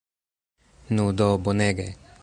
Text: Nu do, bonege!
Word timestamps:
Nu 0.97 1.05
do, 1.19 1.29
bonege! 1.43 1.89